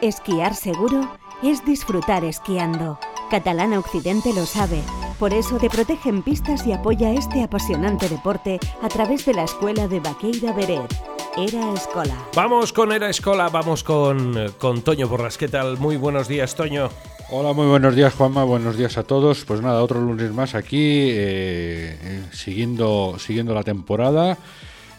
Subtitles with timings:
[0.00, 1.08] Esquiar seguro
[1.42, 2.98] es disfrutar esquiando.
[3.30, 4.80] Catalana Occidente lo sabe.
[5.18, 9.44] Por eso te protege en pistas y apoya este apasionante deporte a través de la
[9.44, 10.92] escuela de Baqueira Beret.
[11.36, 12.16] Era Escola.
[12.34, 15.38] Vamos con Era Escola, vamos con, con Toño Borras.
[15.38, 15.78] ¿Qué tal?
[15.78, 16.90] Muy buenos días, Toño.
[17.30, 18.44] Hola, muy buenos días, Juanma.
[18.44, 19.44] Buenos días a todos.
[19.44, 24.36] Pues nada, otro lunes más aquí, eh, eh, siguiendo, siguiendo la temporada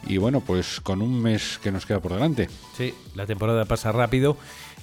[0.08, 2.50] y bueno, pues con un mes que nos queda por delante.
[2.78, 4.38] Sí, la temporada pasa rápido.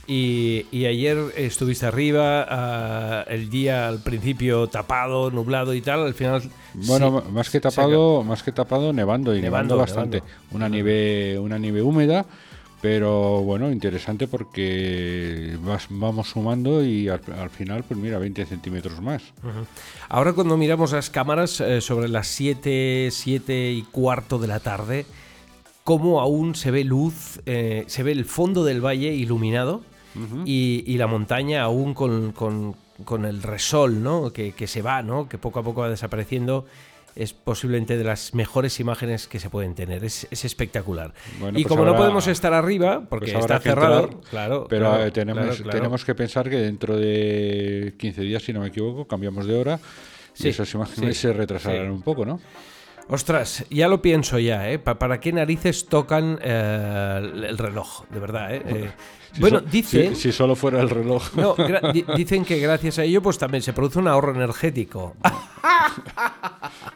[0.07, 6.15] Y, y ayer estuviste arriba, ah, el día al principio tapado, nublado y tal, al
[6.15, 6.43] final...
[6.75, 10.17] Bueno, sí, más que tapado, más que tapado, nevando y nevando, Nevando, bastante.
[10.23, 10.57] nevando.
[10.57, 12.25] Una nieve, una nieve húmeda,
[12.81, 19.01] pero bueno, interesante porque vas- vamos sumando y al, al final, pues mira, 20 centímetros
[19.01, 19.23] más.
[20.09, 25.07] Ahora cuando miramos las cámaras eh, sobre las 7, 7 y cuarto de la tarde,
[25.85, 29.83] cómo aún se ve luz, eh, se ve el fondo del valle iluminado
[30.45, 34.31] y, y la montaña aún con, con- con el resol, ¿no?
[34.33, 35.29] Que, que se va, ¿no?
[35.29, 36.67] Que poco a poco va desapareciendo.
[37.17, 40.05] Es posiblemente de las mejores imágenes que se pueden tener.
[40.05, 41.13] Es, es espectacular.
[41.41, 44.67] Bueno, y pues como no podemos estar arriba, porque Pues está cerrado, entrar, claro.
[44.69, 45.79] Pero claro, eh, tenemos, claro, claro.
[45.79, 49.81] tenemos que pensar que dentro de 15 días, si no me equivoco, cambiamos de hora
[50.35, 51.91] Sí, y esas imágenes sí, se retrasarán sí.
[51.91, 52.41] un poco, ¿no?
[53.09, 54.79] Ostras, ya lo pienso ya, ¿eh?
[54.79, 58.05] Pa- ¿Para qué narices tocan eh, el el reloj?
[58.11, 58.63] De verdad, ¿eh?
[58.67, 58.91] Eh,
[59.35, 60.15] Si bueno, so- dicen...
[60.17, 61.35] Si, si solo fuera el reloj.
[61.35, 61.55] No,
[61.93, 65.15] di- dicen que gracias a ello pues también se produce un ahorro energético.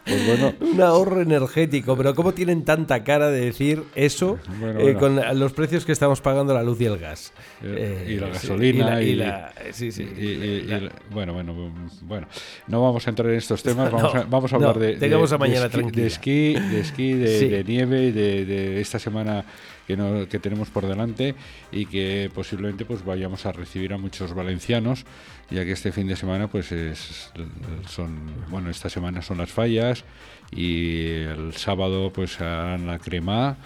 [0.05, 4.95] Pues bueno, un ahorro energético, pero ¿cómo tienen tanta cara de decir eso Bueno, eh,
[4.95, 4.99] bueno.
[5.01, 7.33] con los precios que estamos pagando la luz y el gas?
[7.63, 10.03] Eh, y la sí, gasolina, y y- la- sí.
[10.03, 11.55] y- La- bueno, bueno,
[12.03, 12.27] bueno,
[12.69, 14.97] no vamos a entrar en estos temas, vamos, No, a, vamos a no, hablar de,
[14.97, 17.49] de- mañana esquí, de esquí, de, esquí, Sí.
[17.49, 19.45] de nieve, de, de esta semana
[19.87, 21.35] que, tenemos por delante
[21.71, 25.05] y que posiblemente pues vayamos a recibir a muchos valencianos,
[25.51, 27.33] ya que este fin de semana pues es,
[27.89, 30.05] son, bueno, esta semana son las fallas
[30.51, 33.57] y el sábado pues harán la crema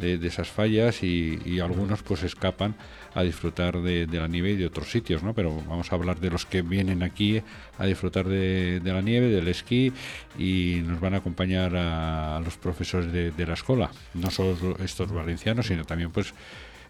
[0.00, 2.74] de, esas fallas y, algunos pues escapan
[3.14, 5.34] a disfrutar de, la nieve y de otros sitios, ¿no?
[5.34, 7.42] Pero vamos a hablar de los que vienen aquí
[7.78, 9.92] a disfrutar de, de la nieve, del esquí
[10.38, 14.76] y nos van a acompañar a, a los profesores de, de la escuela, no solo
[14.82, 16.32] estos valencianos, sino también pues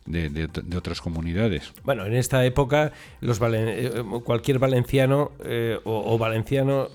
[0.06, 1.72] de, de- otras comunidades.
[1.84, 6.88] Bueno, en esta época los valen- eh, cualquier valenciano eh, o, valenciano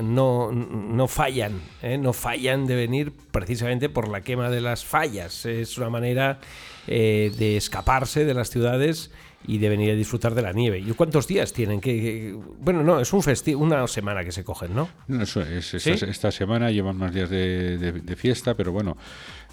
[0.00, 1.98] no, no fallan, ¿eh?
[1.98, 5.44] no fallan de venir precisamente por la quema de las fallas.
[5.46, 6.40] Es una manera
[6.86, 9.10] de escaparse de las ciudades
[9.46, 10.78] y de venir a disfrutar de la nieve.
[10.78, 11.80] ¿Y cuántos días tienen?
[11.80, 14.88] que Bueno, no, es un festi una semana que se cogen, ¿no?
[15.08, 16.04] No, eso es, esta, ¿Sí?
[16.08, 18.96] esta semana llevan más días de, de- de fiesta, pero bueno,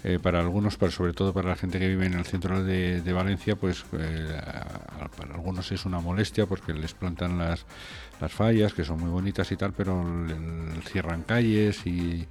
[0.04, 3.00] eh, para algunos, para, sobre todo para la gente que vive en el centro de,
[3.02, 4.28] de Valencia, pues eh,
[5.16, 7.66] para algunos es una molestia porque les plantan las,
[8.20, 10.04] las fallas, que son muy bonitas y tal, pero
[10.90, 12.26] cierran calles y,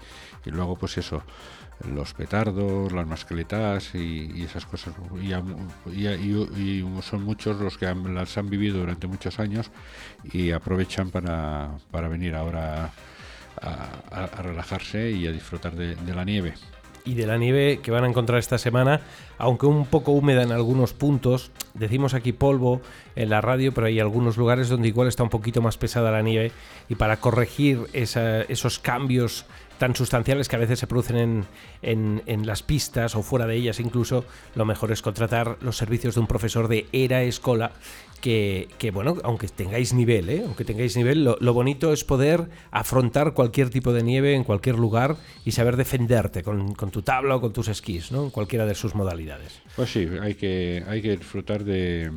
[0.46, 1.22] y luego pues eso,
[1.88, 4.94] los petardos, las mascletas y, esas cosas.
[5.22, 6.04] Y,
[7.02, 9.72] son muchos los que han- las han vivido durante muchos años
[10.32, 12.92] y aprovechan para, para venir ahora
[13.62, 16.54] a, relajarse y a disfrutar de la nieve.
[17.06, 19.02] y de la nieve que van a encontrar esta semana,
[19.40, 21.52] aunque un poco húmeda en algunos puntos.
[21.74, 22.82] Decimos aquí polvo
[23.16, 26.22] en la radio, pero hay algunos lugares donde igual está un poquito más pesada la
[26.22, 26.52] nieve
[26.88, 29.46] y para corregir esos cambios
[29.80, 31.48] tan sustanciales que a veces se producen
[31.82, 36.20] en, las pistas o fuera de ellas incluso, lo mejor es contratar los servicios de
[36.20, 37.72] un profesor de Era Escola
[38.20, 40.44] que, bueno, aunque tengáis nivel, ¿eh?
[40.46, 44.78] aunque tengáis nivel, lo, lo bonito es poder afrontar cualquier tipo de nieve en cualquier
[44.78, 48.26] lugar y saber defenderte con, con tu tabla o con tus esquís, ¿no?
[48.26, 49.29] En cualquiera de sus modalidades.
[49.76, 52.12] Pues sí, hay que, hay que disfrutar de,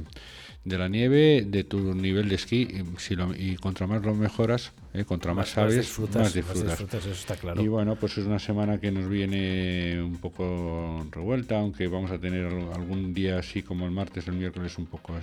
[0.64, 4.14] de la nieve, de tu nivel de esquí, y, si lo- y contra más lo
[4.14, 6.70] mejoras, eh, contra más, sabes, disfrutas, más disfrutas.
[6.70, 7.62] disfrutas, eso está claro.
[7.62, 12.18] Y bueno, pues es una semana que nos viene un poco revuelta, aunque vamos a
[12.18, 15.14] tener al- algún día así como el martes, el miércoles, un poco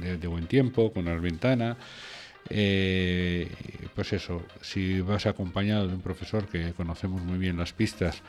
[0.00, 1.76] de, de buen tiempo, con las ventanas.
[2.50, 3.50] Eh,
[3.94, 8.22] pues eso, si vas acompañado de un profesor que conocemos muy bien las pistas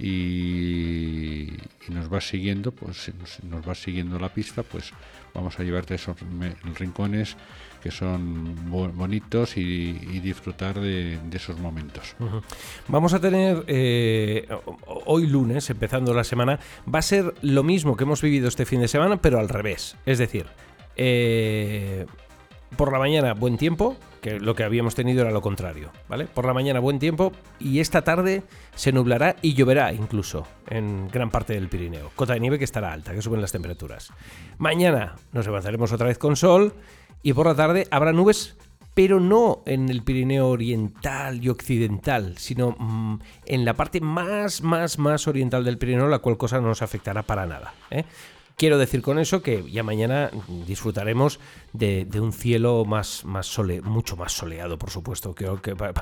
[0.00, 1.48] y,
[1.88, 3.12] nos vas siguiendo, pues si
[3.48, 4.92] nos, vas siguiendo la pista, pues
[5.34, 6.16] vamos a llevarte esos
[6.78, 7.36] rincones
[7.82, 12.14] que son bo- bonitos y, disfrutar de, esos momentos.
[12.88, 16.58] Vamos a tener eh, ho- hoy lunes, empezando la semana,
[16.92, 19.96] va a ser lo mismo que hemos vivido este fin de semana, pero al revés.
[20.04, 20.46] Es decir,
[20.96, 22.04] eh,
[22.76, 26.26] por la mañana buen tiempo, que lo que habíamos tenido era lo contrario, ¿vale?
[26.26, 28.42] Por la mañana buen tiempo y esta tarde
[28.74, 32.10] se nublará y lloverá incluso en gran parte del Pirineo.
[32.14, 34.12] Cota de nieve que estará alta, que suben las temperaturas.
[34.58, 36.74] Mañana nos levantaremos otra vez con sol
[37.22, 38.56] y por la tarde habrá nubes
[38.98, 44.98] pero no en el Pirineo oriental y occidental, sino mm, en la parte más, más,
[44.98, 47.74] más oriental del Pirineo, la cual cosa no nos afectará para nada.
[47.92, 48.04] ¿eh?
[48.58, 50.32] Quiero decir con eso que ya mañana
[50.66, 51.38] disfrutaremos
[51.72, 55.32] de, un cielo más, más sole, mucho más soleado, por supuesto.
[55.32, 55.92] Creo que va,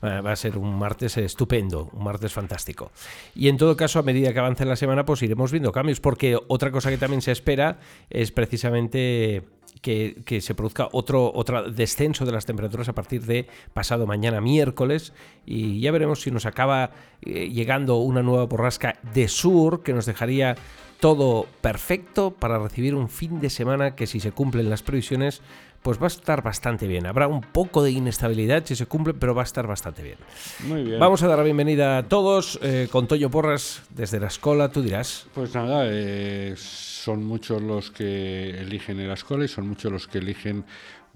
[0.00, 2.92] a ser un martes estupendo, un martes fantástico.
[3.34, 6.38] Y en todo caso, a medida que avance la semana, pues iremos viendo cambios, porque
[6.46, 7.80] otra cosa que también se espera
[8.10, 9.42] es precisamente
[9.80, 15.12] que, se produzca otro, otro descenso de las temperaturas a partir de pasado mañana miércoles
[15.44, 16.92] y ya veremos si nos acaba
[17.22, 20.54] eh, llegando una nueva borrasca de sur que nos dejaría
[21.02, 25.42] todo perfecto para recibir un fin de semana que si se cumplen las previsiones
[25.82, 27.06] pues va a estar bastante bien.
[27.06, 30.16] Habrá un poco de inestabilidad si se cumple, pero va a estar bastante bien.
[30.60, 31.00] Muy bien.
[31.00, 34.80] Vamos a dar la bienvenida a todos eh, con Toño Porras desde la escuela, tú
[34.80, 35.26] dirás.
[35.34, 40.18] Pues nada, eh, son muchos los que eligen el escuela y son muchos los que
[40.18, 40.64] eligen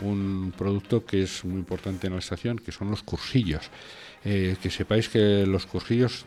[0.03, 3.71] un producto que es muy importante en la estación, que son los cursillos.
[4.29, 6.27] Eh, que sepáis que los cursillos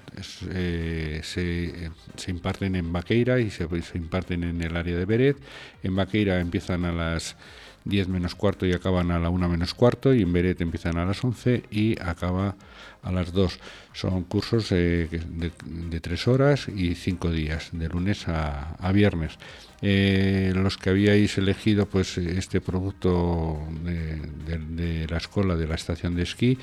[0.56, 5.36] eh, se, se, imparten en Baqueira y se, se, imparten en el área de Beret.
[5.84, 7.36] En Baqueira empiezan a las
[7.84, 11.04] 10 menos cuarto y acaban a la 1 menos cuarto y en Beret empiezan a
[11.04, 12.56] las 11 y acaba
[13.04, 13.60] a las 2.
[13.92, 19.38] Son cursos eh, de, de, 3 horas y 5 días, de lunes a, a viernes.
[19.82, 26.24] Eh, los que habíais elegido pues este producto de, la escuela de la estación de
[26.24, 26.58] esquí,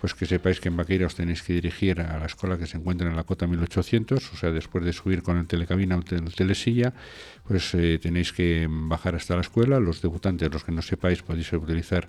[0.00, 2.76] pues que sepáis que en Baqueira os tenéis que dirigir a la escuela que se
[2.76, 6.34] encuentra en la cota 1800, o sea, después de subir con el telecabina o el
[6.34, 6.92] telesilla,
[7.46, 9.78] pues eh, tenéis que bajar hasta la escuela.
[9.78, 12.08] Los debutantes, los que no sepáis, podéis utilizar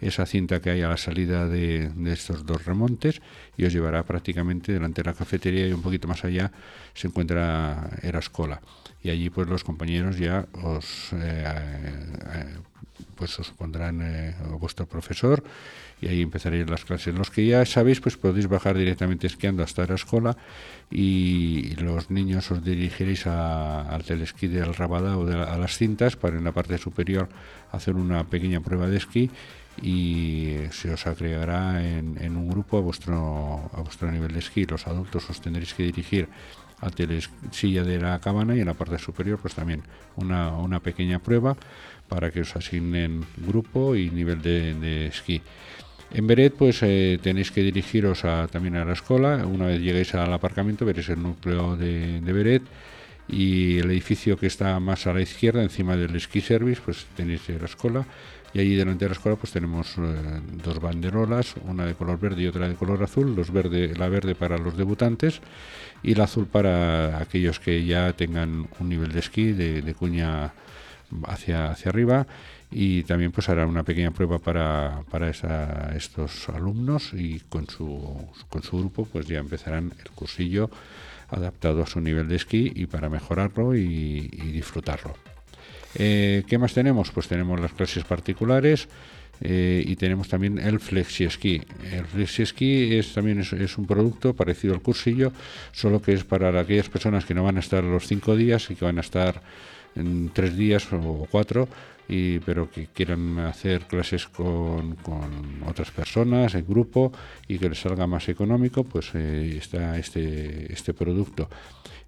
[0.00, 3.22] esa cinta que hay a la salida de, de estos dos remontes
[3.56, 6.52] y os llevará prácticamente delante de la cafetería y un poquito más allá
[6.92, 8.60] se encuentra Erascola
[9.04, 12.56] y allí pues los compañeros ya os eh, eh,
[13.14, 15.42] pues os pondrán eh, vuestro profesor
[16.00, 17.14] y ahí empezaréis las clases.
[17.14, 20.36] Los que ya sabéis, pues podéis bajar directamente esquiando hasta la escuela
[20.90, 26.36] y los niños os dirigiréis al telesquí del Rabadá o de a las cintas para
[26.36, 27.28] en la parte superior
[27.72, 29.30] hacer una pequeña prueba de esquí
[29.82, 34.66] y se os agregará en, en un grupo a vuestro, a vuestro nivel de esquí.
[34.66, 36.28] Los adultos os tendréis que dirigir
[36.84, 36.90] a
[37.50, 39.82] silla de la cabana y en la parte superior pues también
[40.16, 41.56] una, una pequeña prueba
[42.08, 45.40] para que os asignen grupo y nivel de, esquí.
[46.12, 50.14] En Beret pues eh, tenéis que dirigiros a, también a la escuela, una vez lleguéis
[50.14, 52.62] al aparcamiento veréis el núcleo de, de Beret
[53.26, 57.48] y el edificio que está más a la izquierda encima del ski service pues tenéis
[57.48, 58.04] la escuela
[58.54, 62.42] y allí delante de la escuela pues tenemos eh, dos banderolas, una de color verde
[62.42, 65.40] y otra de color azul, los verde, la verde para los debutantes
[66.04, 70.52] y la azul para aquellos que ya tengan un nivel de esquí de, cuña
[71.24, 72.28] hacia, hacia arriba
[72.70, 78.62] y también pues hará una pequeña prueba para, para estos alumnos y con su, con
[78.62, 80.70] su grupo pues ya empezarán el cursillo
[81.28, 85.33] adaptado a su nivel de esquí y para mejorarlo y disfrutarlo.
[85.96, 87.10] Eh, ¿Qué más tenemos?
[87.10, 88.88] Pues tenemos las clases particulares
[89.40, 91.62] eh, y tenemos también el flexi esquí.
[91.92, 95.32] El flexi esquí es, también es, un producto parecido al cursillo,
[95.72, 98.74] solo que es para aquellas personas que no van a estar los cinco días y
[98.74, 99.42] que van a estar
[99.96, 101.68] en tres días o cuatro,
[102.08, 107.12] y, pero que quieran hacer clases con, con, otras personas en grupo
[107.48, 111.48] y que les salga más económico, pues eh, está este, este producto.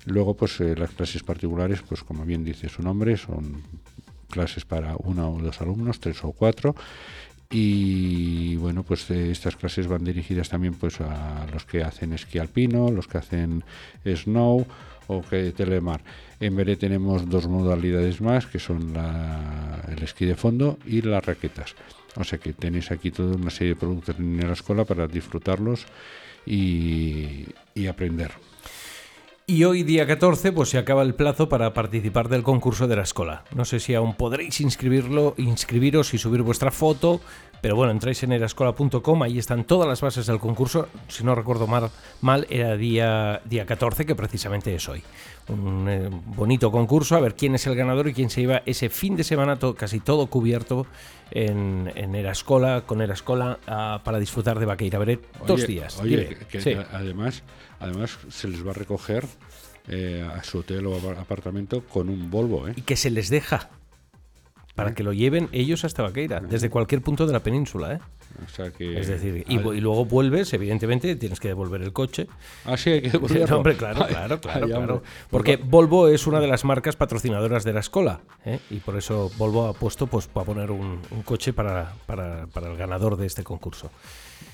[0.06, 3.62] Luego, pues eh, las clases particulares, pues como bien dice su nombre, son
[4.30, 6.76] clases para uno o dos alumnos, tres o cuatro.
[7.50, 12.38] Y bueno, pues eh, estas clases van dirigidas también pues a los que hacen esquí
[12.38, 13.64] alpino, los que hacen
[14.04, 14.64] snow
[15.08, 16.02] o que telemar.
[16.38, 18.94] En Veré tenemos dos modalidades más, que son
[19.88, 21.74] el esquí de fondo y las raquetas.
[22.14, 25.86] O sea que tenéis aquí toda una serie de productos en la escuela para disfrutarlos
[26.46, 27.46] y
[27.88, 28.32] aprender.
[29.48, 33.04] Y hoy, día 14, pues se acaba el plazo para participar del concurso de la
[33.04, 33.44] escuela.
[33.54, 37.20] No sé si aún podréis inscribirlo, inscribiros y subir vuestra foto,
[37.60, 40.88] pero bueno, entráis en erascola.com, ahí están todas las bases del concurso.
[41.06, 41.90] Si no recuerdo mal,
[42.22, 45.04] mal era día, día 14, que precisamente es hoy.
[45.48, 48.88] Un eh, bonito concurso, a ver quién es el ganador y quién se lleva ese
[48.88, 50.86] fin de semana casi todo cubierto
[51.30, 56.00] en, en Erascola, con Erascola, uh, para disfrutar de Vaqueira Beret dos días.
[56.00, 57.44] Oye, que, además
[57.80, 59.26] Además, se les va a recoger
[59.88, 62.68] eh, a su hotel o apartamento con un Volvo.
[62.68, 62.72] ¿eh?
[62.76, 63.70] Y que se les deja.
[64.74, 67.94] para que lo lleven ellos hasta Vaqueira, desde cualquier punto de la península.
[67.94, 67.98] ¿eh?
[68.44, 72.26] O sea que, Es decir, y, y luego vuelves, evidentemente, tienes que devolver el coche.
[72.64, 73.46] Ah, sí, hay que devolverlo.
[73.46, 74.94] No, hombre, claro, claro, claro, ay, claro.
[74.94, 75.10] hombre.
[75.30, 78.58] Porque Volvo es una de las marcas patrocinadoras de la escuela, ¿eh?
[78.70, 82.70] y por eso Volvo ha puesto pues para poner un, un coche para, para- para
[82.70, 83.90] el ganador de este concurso.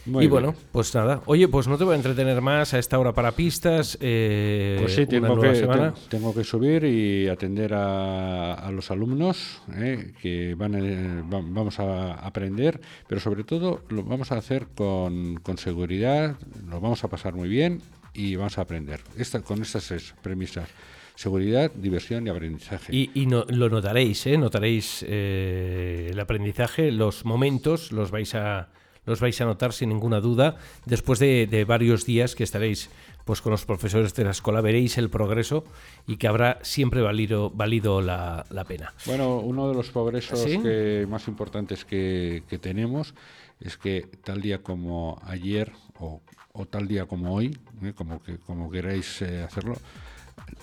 [0.05, 0.31] Muy y bien.
[0.31, 1.23] bueno, pues nada.
[1.27, 3.97] Oye, pues no te voy a entretener más a esta hora para pistas.
[4.01, 9.63] eh, Pues sí, tengo que, te- tengo que subir y atender a, a los alumnos
[9.77, 14.67] eh, que van, a- va- vamos a aprender, pero sobre todo lo vamos a hacer
[14.75, 17.81] con, con seguridad, nos vamos a pasar muy bien
[18.13, 19.01] y vamos a aprender.
[19.17, 20.69] Esta, con estas tres premisas,
[21.15, 22.93] seguridad, diversión y aprendizaje.
[22.95, 24.37] Y, y no- lo notaréis, ¿eh?
[24.37, 28.69] Notaréis eh, el aprendizaje, los momentos, los vais a
[29.05, 30.57] los vais a notar sin ninguna duda.
[30.87, 32.91] Después de, de varios días que estaréis
[33.25, 35.65] pues con los profesores de la escuela, veréis el progreso
[36.07, 38.93] y que habrá siempre valido, valido la, la pena.
[39.07, 40.59] Bueno, uno de los progresos ¿Sí?
[40.59, 43.15] que, más importantes que, que tenemos
[43.61, 46.21] es que tal día como ayer o,
[46.53, 47.93] o tal día como hoy, ¿eh?
[47.95, 49.77] como, que, como queráis eh, hacerlo,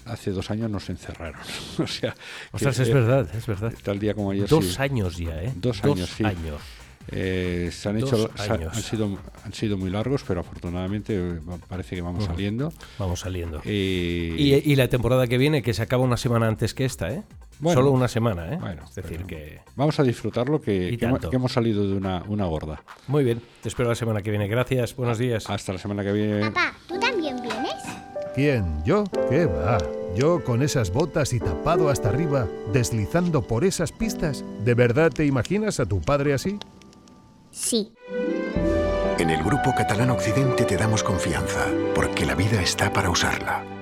[0.05, 1.39] hace dos años nos encerraron.
[1.79, 3.74] o sea, que, Ostras, es eh, verdad, es verdad.
[3.84, 4.48] Tal día como ayer.
[4.48, 4.81] Dos sí.
[4.81, 5.53] años ya, ¿eh?
[5.55, 6.25] Dos años, sí.
[6.25, 6.62] años.
[7.12, 11.39] Eh, se han Dos hecho, se han sido, han sido muy largos, pero afortunadamente eh,
[11.68, 12.72] parece que vamos saliendo.
[12.98, 13.62] Vamos saliendo.
[13.66, 13.70] Y,
[14.38, 17.24] Y, y la temporada que viene, que se acaba una semana antes que esta, ¿eh?
[17.62, 17.82] Bueno.
[17.82, 18.58] Solo una semana, ¿eh?
[18.58, 19.60] Bueno, es decir, que...
[19.75, 21.30] vamos a disfrutarlo, que, Y que, hemo- tanto.
[21.30, 22.82] que hemos salido de una, una gorda.
[23.08, 24.48] Muy bien, te espero la semana que viene.
[24.48, 25.50] Gracias, buenos días.
[25.50, 26.39] Hasta la semana que viene.
[26.51, 27.74] Papá, ¿tú también vienes?
[28.34, 28.82] ¿Quién?
[28.86, 29.04] ¿Yo?
[29.30, 29.78] ¿Qué va?
[30.16, 34.46] ¿Yo con esas botas y tapado hasta arriba, deslizando por esas pistas?
[34.63, 36.58] ¿De verdad te imaginas a tu padre así?
[37.60, 37.92] Sí.
[39.18, 43.78] En el Grupo Catalán Occidente te damos confianza, porque la vida está para usarla.